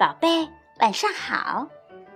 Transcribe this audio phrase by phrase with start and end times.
[0.00, 0.48] 宝贝，
[0.78, 1.68] 晚上好。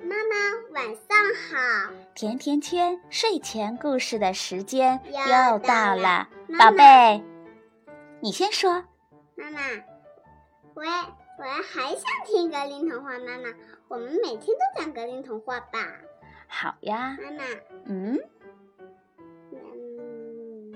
[0.00, 1.14] 妈妈，晚上
[1.50, 1.92] 好。
[2.14, 6.26] 甜甜圈睡前故事的时间又到了
[6.58, 7.22] 宝贝，
[8.20, 8.82] 你先说。
[9.34, 9.60] 妈妈，
[10.72, 13.10] 我我还想听格林童话。
[13.18, 13.54] 妈妈，
[13.88, 15.78] 我们每天都讲格林童话吧。
[16.48, 17.18] 好呀。
[17.22, 17.44] 妈妈，
[17.84, 18.18] 嗯，
[19.52, 20.72] 嗯，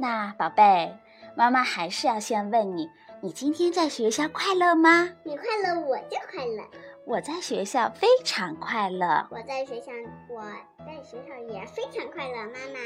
[0.00, 0.96] 那宝贝，
[1.36, 2.90] 妈妈还是要先问你，
[3.24, 5.08] 你今天在学校快乐吗？
[5.22, 6.64] 你快乐我就快乐。
[7.06, 9.24] 我在学校非常快乐。
[9.30, 9.92] 我在学校，
[10.28, 10.42] 我
[10.78, 12.34] 在学校也非常快乐。
[12.46, 12.80] 妈妈，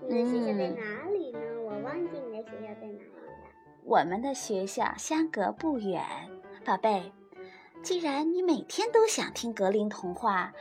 [0.00, 1.38] 你的学校在哪里呢？
[1.62, 3.28] 我忘记你的学校在哪里了。
[3.84, 6.02] 我们的学校相隔不远，
[6.64, 7.12] 宝贝。
[7.82, 10.54] 既然你每天都想听格林童话，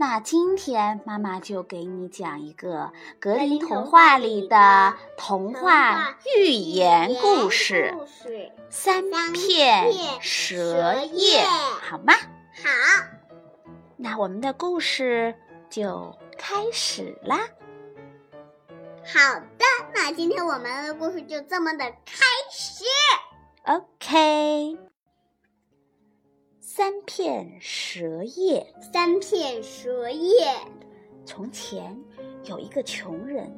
[0.00, 7.94] 那今天妈妈就给你讲一个格林童话里的童话寓言故事
[8.70, 11.42] 《三片蛇叶》，
[11.82, 12.14] 好吗？
[12.14, 12.70] 好，
[13.98, 15.34] 那我们的故事
[15.68, 17.36] 就开始啦。
[19.04, 22.84] 好的，那今天我们的故事就这么的开始。
[23.66, 24.78] OK，
[26.72, 28.64] 三片蛇叶。
[28.92, 30.54] 三片蛇叶，
[31.26, 32.00] 从前
[32.44, 33.52] 有一个穷人，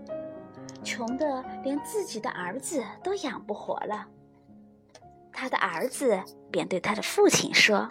[0.82, 4.06] 穷的连自己的儿子都养不活了。
[5.30, 6.19] 他的儿子
[6.50, 7.91] 便对他的父亲说：“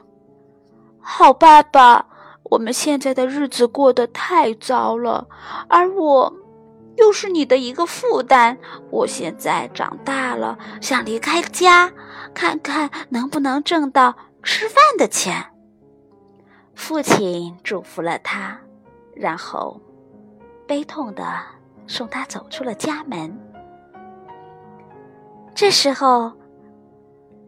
[1.00, 2.08] 好爸爸，
[2.45, 5.28] 我们现在的日子过得太糟了，
[5.69, 6.33] 而我
[6.97, 8.58] 又是你的一个负担。
[8.89, 11.94] 我现在长大了，想离开家，
[12.33, 15.45] 看看能不能挣到吃饭的钱。”
[16.73, 18.59] 父亲祝福了他，
[19.16, 19.80] 然后
[20.67, 21.23] 悲痛的
[21.86, 23.38] 送他走出了家门。
[25.53, 26.31] 这时候，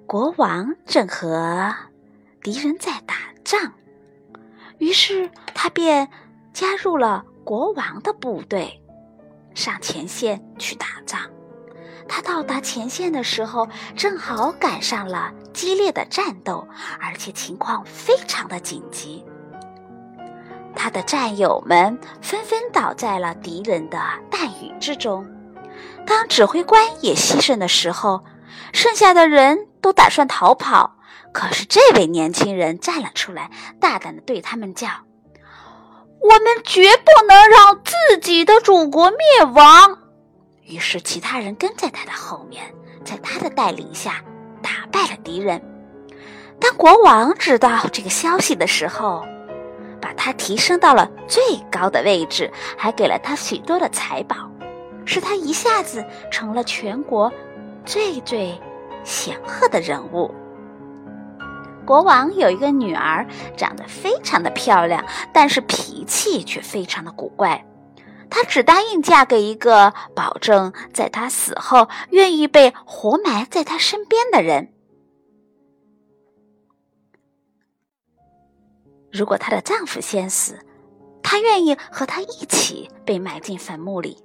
[0.05, 1.73] 国王正和
[2.44, 3.73] 敌人在打仗，
[4.77, 6.08] 于是他便
[6.52, 8.83] 加入了国王的部队，
[9.55, 11.33] 上前线去打仗。
[12.08, 16.67] 他到达前线的时候，正好赶上了激烈的战斗，
[16.99, 19.23] 而且情况非常的紧急。
[20.75, 23.99] 他的战友们纷纷倒在了敌人的
[24.31, 25.25] 弹雨之中。
[26.05, 28.23] 当指挥官也牺牲的时候，
[28.73, 30.97] 剩下的人都打算逃跑。
[31.31, 33.49] 可是这位年轻人站了出来，
[33.80, 34.87] 大胆的对他们叫
[36.21, 39.97] ：“我们绝不能让自己的祖国灭亡。”
[40.65, 42.63] 于是，其他人跟在他的后面，
[43.03, 44.23] 在他的带领下
[44.61, 45.61] 打败了敌人。
[46.59, 49.25] 当国王知道这个消息的时候，
[50.01, 54.35] 把他提升到了最高的位置，还给了他许多的财宝，
[55.05, 57.31] 使他一下子成了全国
[57.85, 58.57] 最最
[59.03, 60.33] 显赫的人物。
[61.85, 65.03] 国王有一个女儿，长得非常的漂亮，
[65.33, 67.65] 但是脾气却非常的古怪。
[68.36, 74.73] 她只答应嫁给一个保证在她死后愿意被活埋在她身边的人。
[79.11, 80.58] 如果她的丈夫先死，
[81.22, 84.17] 她愿意和他一起被埋进坟墓里。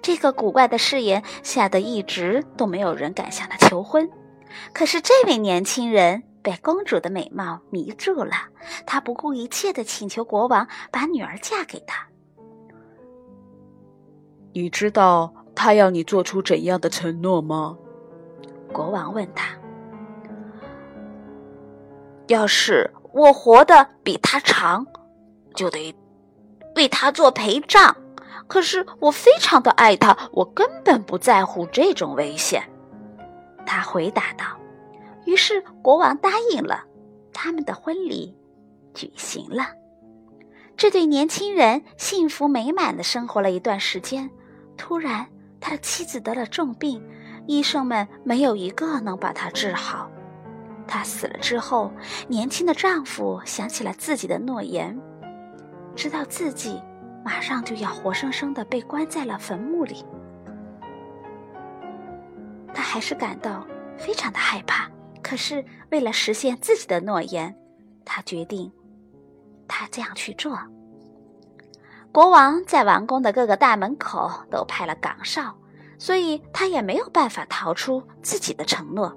[0.00, 4.08] 这个古怪的誓言吓得一直都没有人敢向她求婚。
[4.72, 8.36] 可是这位年轻人被公主的美貌迷住了，
[8.86, 12.06] 他不顾一切的请求国王把女儿嫁给他。
[14.54, 17.76] 你知道他要你做出怎样的承诺吗？
[18.72, 19.56] 国王问他
[22.28, 24.86] ：“要是我活得比他长，
[25.56, 25.92] 就得
[26.76, 27.96] 为他做陪葬。
[28.46, 32.62] 可是我非常的爱他，我根本不在乎这种危险。”
[33.66, 34.44] 他回答道。
[35.24, 36.84] 于是国王答应了，
[37.32, 38.36] 他们的婚礼
[38.92, 39.66] 举行了。
[40.76, 44.30] 这对年轻人幸福美满的生活了一段时间。
[44.76, 45.26] 突然，
[45.60, 47.02] 他的妻子得了重病，
[47.46, 50.10] 医生们没有一个能把她治好。
[50.86, 51.90] 她死了之后，
[52.28, 55.00] 年轻的丈夫想起了自己的诺言，
[55.96, 56.82] 知道自己
[57.24, 60.04] 马上就要活生生的被关在了坟墓里，
[62.74, 63.66] 他还是感到
[63.96, 64.90] 非常的害怕。
[65.22, 67.56] 可是为了实现自己的诺言，
[68.04, 68.70] 他决定，
[69.66, 70.58] 他这样去做。
[72.14, 75.52] 国王在王宫的各个大门口都派了岗哨，
[75.98, 79.12] 所以他也没有办法逃出自己的承诺。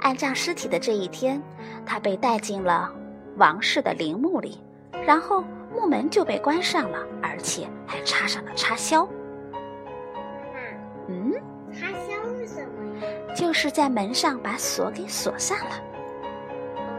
[0.00, 1.40] 安葬尸体的这一天，
[1.86, 2.92] 他被带进了
[3.36, 4.60] 王室的陵墓里，
[5.06, 9.08] 然后墓门就被关上了，而且还插上了插销。
[11.06, 11.34] 嗯，
[11.72, 13.34] 插销是什么呀？
[13.36, 15.76] 就是在门上把锁给锁上了。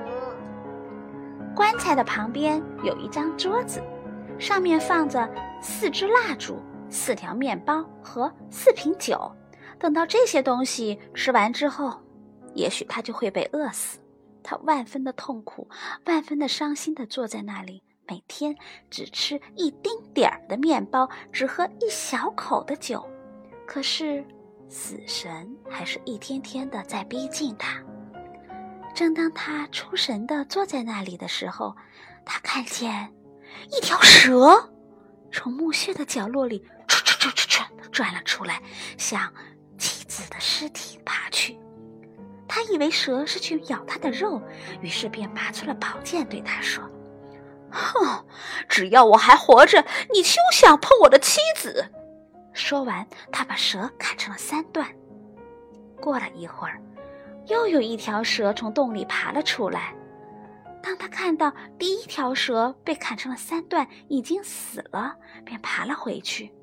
[0.08, 0.34] 哦，
[1.54, 3.84] 棺材的旁边有一张桌子，
[4.38, 5.30] 上面放着
[5.62, 9.32] 四支蜡烛、四条面包和四瓶酒。
[9.80, 12.00] 等到这些东西吃完之后，
[12.54, 14.00] 也许他就会被饿死。
[14.42, 15.68] 他万分的痛苦，
[16.06, 18.56] 万分的伤心的坐在那里，每天
[18.90, 23.06] 只吃一丁点儿的面包，只喝一小口的酒。
[23.66, 24.24] 可是，
[24.70, 27.82] 死神还是一天天的在逼近他。
[28.94, 31.76] 正当他出神的坐在那里的时候，
[32.24, 33.12] 他看见
[33.72, 34.70] 一条蛇
[35.32, 38.62] 从墓穴的角落里唰唰唰唰唰的转了出来，
[38.98, 39.34] 向
[39.78, 41.58] 妻子的尸体爬去。
[42.48, 44.42] 他以为蛇是去咬他的肉，
[44.82, 46.84] 于是便拔出了宝剑，对他说
[47.72, 48.26] ：“哼，
[48.70, 51.86] 只要我还活着，你休想碰我的妻子。”
[52.54, 54.88] 说完，他把蛇砍成了三段。
[56.00, 56.80] 过了一会儿，
[57.48, 59.94] 又有一条蛇从洞里爬了出来。
[60.86, 66.54] 当他看到第一条蛇被砍成了三段，已经死了，便爬了回去。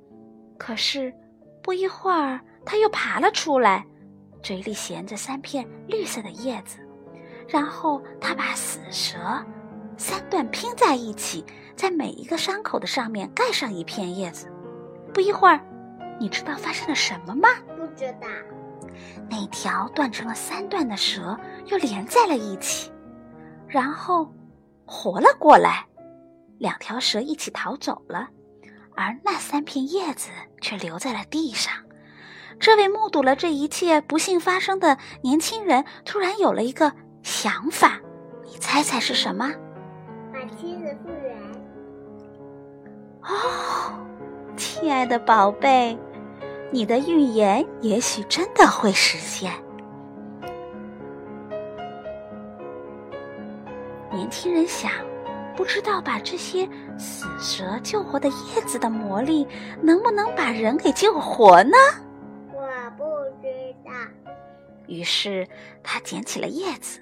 [0.56, 1.12] 可是，
[1.60, 3.84] 不一会儿，他又爬了出来。
[4.40, 6.78] 嘴里衔着三片绿色的叶子，
[7.48, 9.18] 然后他把死蛇
[9.96, 11.44] 三段拼在一起，
[11.74, 14.48] 在每一个伤口的上面盖上一片叶子。
[15.12, 15.60] 不一会儿，
[16.20, 17.48] 你知道发生了什么吗？
[17.76, 18.28] 不知道。
[19.28, 21.36] 那条断成了三段的蛇
[21.66, 22.92] 又连在了一起，
[23.72, 24.30] 然后
[24.84, 25.86] 活了过来。
[26.58, 28.28] 两条蛇一起逃走了，
[28.94, 30.30] 而那三片叶子
[30.60, 31.72] 却留在了地上。
[32.60, 36.92] 这位目睹了这一切不幸发生的年轻人突然有了一个
[37.22, 37.98] 想法，
[38.44, 39.50] 你猜猜是什么？
[40.32, 41.36] 把妻子复原。
[43.22, 43.98] 哦，
[44.56, 45.98] 亲爱的宝贝，
[46.70, 49.50] 你的预言也许真的会实现。
[54.32, 54.90] 年轻人想，
[55.54, 56.66] 不知道把这些
[56.98, 59.46] 死蛇救活的叶子的魔力，
[59.82, 61.76] 能不能把人给救活呢？
[62.50, 62.62] 我
[62.96, 63.04] 不
[63.42, 63.46] 知
[63.84, 63.92] 道
[64.86, 65.46] 于是
[65.84, 67.00] 他捡起了叶子，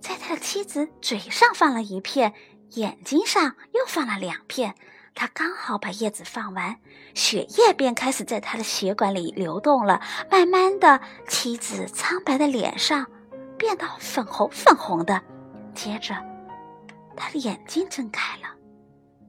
[0.00, 2.32] 在他的妻子嘴上放了一片，
[2.70, 4.74] 眼睛上又放了两片。
[5.14, 6.78] 他刚好把叶子放完，
[7.14, 10.02] 血液便开始在他的血管里流动了。
[10.28, 13.06] 慢慢的，妻子苍白的脸上
[13.56, 15.22] 变到粉红粉红的。
[15.72, 16.16] 接着，
[17.16, 18.48] 他的眼睛睁开了，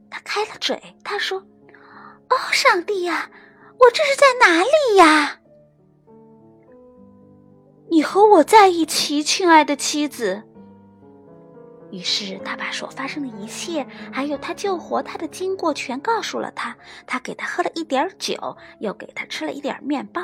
[0.10, 1.40] 他开了嘴，他说
[2.30, 3.30] ：“哦，上帝呀，
[3.80, 5.40] 我这是在哪里呀？”
[7.90, 10.44] 你和我在一起，亲爱的妻子。
[11.92, 16.74] 于是他把所发生的一切，还有他救活他的经过，全告诉了他。
[17.06, 20.22] 他给他喝了一点酒，又给他吃了一点面包。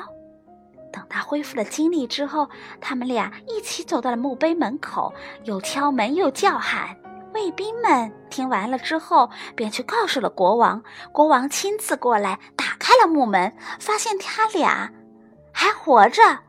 [0.93, 2.49] 等他恢复了精力之后，
[2.79, 5.13] 他们俩一起走到了墓碑门口，
[5.43, 6.97] 又敲门又叫喊。
[7.37, 10.83] 卫兵们听完了之后，便去告诉了国王。
[11.11, 14.91] 国王亲自过来，打开了木门，发现他俩
[15.53, 16.39] 还活着。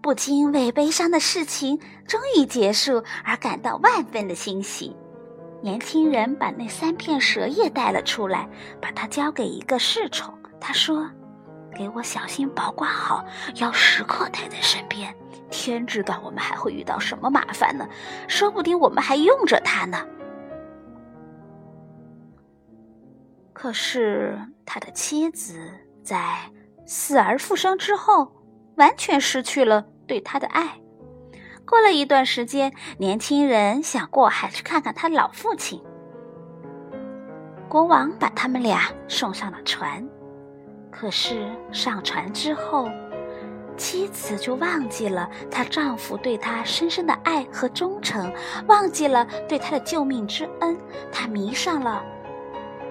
[0.00, 1.78] 不禁为悲伤的事情
[2.08, 4.96] 终于结束而感到万分的欣喜。
[5.60, 8.48] 年轻人把那三片蛇叶带了出来，
[8.80, 10.36] 把它交给一个侍从。
[10.60, 11.08] 他说
[11.72, 13.24] ：“给我小心保管好，
[13.60, 15.14] 要时刻带在身边。
[15.52, 17.86] 天知道我们还会遇到什么麻烦呢？
[18.26, 20.04] 说不定我们还用着它呢。”
[23.62, 25.54] 可是他的妻子
[26.02, 26.36] 在
[26.84, 28.32] 死而复生之后，
[28.74, 29.86] 完全失去了。
[30.04, 30.80] 对他的爱。
[31.64, 35.80] 过了一段时间，年轻人想过海去看看他老父亲。
[37.68, 40.04] 国王把他们俩送上了船，
[40.90, 42.90] 可是上船之后，
[43.76, 48.34] 妻子就忘记了她丈夫对她深深的爱和忠诚，
[48.66, 50.76] 忘记了对她的救命之恩，
[51.12, 52.04] 她迷上了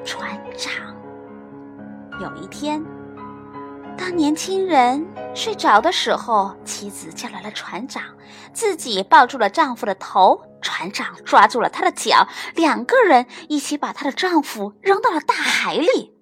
[0.06, 0.72] 船长。
[2.20, 2.84] 有一天。
[3.98, 5.06] 当年轻人
[5.36, 8.04] 睡着的时候，妻子叫来了船长，
[8.52, 16.18] 自己抱住了丈夫的头，船长抓住了她的脚，两个人一起把她的丈夫扔到了大海里。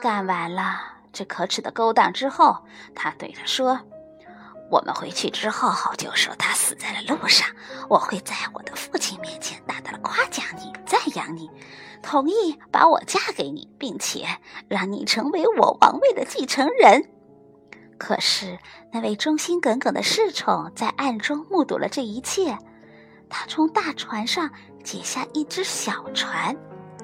[0.00, 0.78] 干完了
[1.12, 3.80] 这可耻的勾当之后，他对他说
[4.70, 7.48] ：“我们回去之后，就说他死在了路上。
[7.88, 11.50] 我会在我的父亲面前大大的夸奖你，赞扬你。”
[12.02, 14.26] 同意把我嫁给你，并且
[14.68, 17.10] 让你成为我王位的继承人。
[17.98, 18.58] 可是
[18.92, 22.56] 那位忠心耿耿的侍从在暗中目睹了这一切。
[23.28, 24.48] 他从大船上
[24.84, 26.56] 解下一只小船，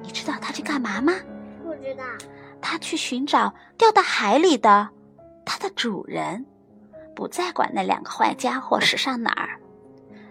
[0.03, 1.15] 你知道他去干嘛吗？
[1.65, 2.05] 不知道。
[2.61, 4.89] 他去寻找掉到海里的
[5.45, 6.47] 他的主人，
[7.15, 9.61] 不再管那两个坏家伙驶上哪儿。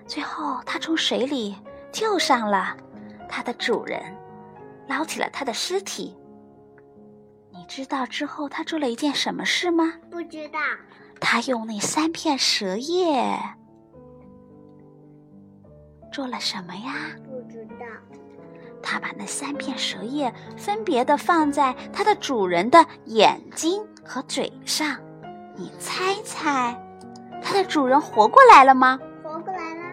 [0.05, 1.55] 最后，他从水里。
[1.93, 2.77] 救上了
[3.27, 4.01] 它的主人，
[4.87, 6.15] 捞起了它的尸体。
[7.51, 9.95] 你知道之后他做了一件什么事吗？
[10.09, 10.59] 不知道。
[11.19, 13.37] 他用那三片蛇叶
[16.13, 16.93] 做了什么呀？
[17.29, 17.85] 不知道。
[18.81, 24.97] 他把那三片蛇叶分别的放在它的主人的眼睛和嘴上。
[25.61, 26.75] 你猜猜，
[27.43, 28.99] 它的主人活过来了吗？
[29.21, 29.83] 活过来了。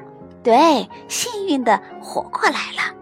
[0.42, 2.94] 对，幸运的活过来了。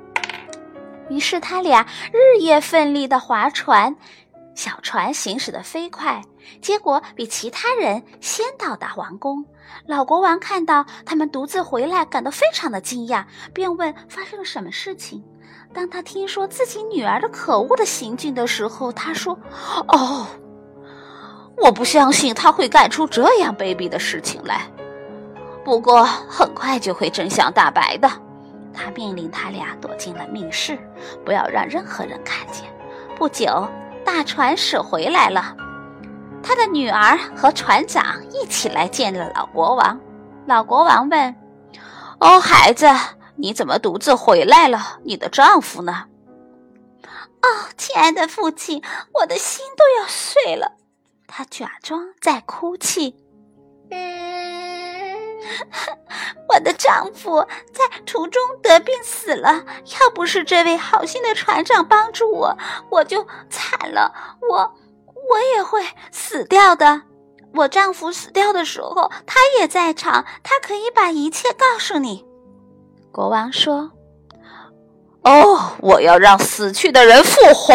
[1.08, 3.94] 于是他俩日夜奋力的划船。
[4.56, 6.23] 小船行驶的飞快，
[6.61, 9.44] 结果比其他人先到达王宫。
[9.87, 15.23] 老国王看到他们独自回来，感到非常的惊讶，便问发生了什么事情。
[15.73, 19.38] 当他听说自己女儿的可恶的行径的时候，他说
[19.87, 20.26] ：“哦，
[21.56, 24.62] 我不相信他会干出这样卑鄙的事情来。
[25.64, 28.10] 不过很快就会真相大白的。”
[28.72, 30.78] 他命令他俩躲进了密室，
[31.25, 32.64] 不要让任何人看见。
[33.16, 33.66] 不久。
[34.04, 35.56] 大船驶回来了，
[36.40, 39.98] 他的女儿和船长一起来见了老国王。
[40.46, 41.34] 老国王问
[42.20, 42.86] ：“哦，孩子，
[43.34, 45.00] 你怎么独自回来了？
[45.02, 46.04] 你的丈夫呢
[47.42, 48.80] ？”“哦，亲爱的父亲，
[49.12, 50.76] 我的心都要碎了。”
[51.26, 53.14] 他假装在哭泣。
[56.49, 59.64] 我的丈夫在途中得病死了，
[60.00, 62.56] 要不是这位好心的船长帮助我，
[62.90, 64.12] 我就惨了。
[64.49, 64.59] 我
[65.28, 65.80] 我也会
[66.11, 67.02] 死掉的。
[67.54, 72.26] 我丈夫死掉的时候，他也在场，他可以把一切告诉你。
[73.12, 73.92] 国王说
[75.23, 77.75] ：“哦，我要让死去的人复活。”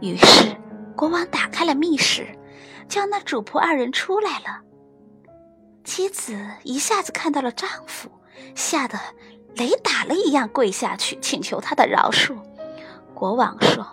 [0.00, 0.56] 于是
[0.96, 2.26] 国王打开了密室，
[2.90, 4.60] 叫那主仆二人出来了。
[5.84, 8.10] 妻子一下子看到了丈夫，
[8.54, 8.98] 吓得
[9.54, 12.36] 雷打了一样跪下去，请求他的饶恕。
[13.14, 13.86] 国王说：“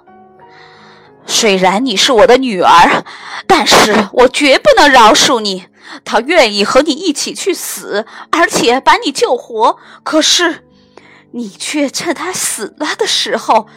[1.25, 3.05] 虽然你是我的女儿，
[3.45, 5.67] 但是我绝不能饶恕你。
[6.03, 10.65] 他愿意和你一起去死，而且把你救活，可是
[11.31, 13.67] 你却趁他死了的时候。”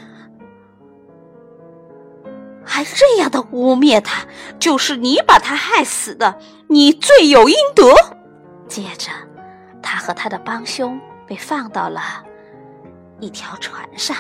[2.73, 4.25] 还这样的污蔑他，
[4.61, 7.83] 就是你把他害死的，你罪有应得。
[8.69, 9.11] 接着，
[9.83, 12.01] 他和他的帮凶被放到了
[13.19, 14.17] 一条船上，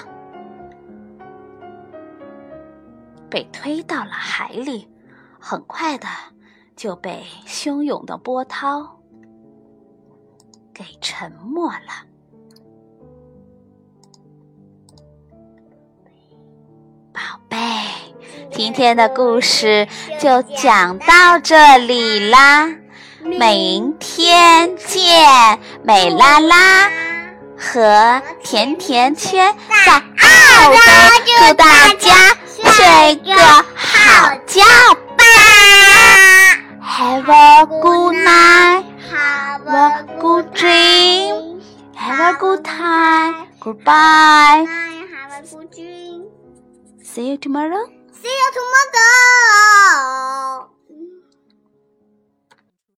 [3.31, 4.89] 被推到了海里，
[5.39, 6.09] 很快的
[6.75, 8.99] 就被汹涌的波涛
[10.75, 12.10] 给沉没了。
[18.53, 19.87] 今天的故事
[20.19, 22.69] 就讲到这里啦，
[23.23, 26.91] 明天见，美拉拉
[27.57, 29.55] 和甜甜圈
[29.87, 30.79] 在澳洲，
[31.39, 33.35] 祝大家睡个
[33.75, 34.63] 好觉
[35.17, 35.25] 吧
[36.83, 48.00] ，Have a good night，Have a good dream，Have a good time，Goodbye，Have a good dream，See you tomorrow。
[48.23, 48.77] 谁要出马
[50.67, 50.70] 走？